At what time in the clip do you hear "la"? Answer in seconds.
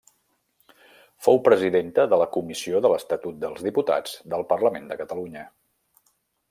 2.21-2.27